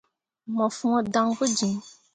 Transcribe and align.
Mo 0.55 0.67
fõo 0.77 0.97
dan 1.13 1.27
pu 1.37 1.43
jiŋ. 1.57 1.73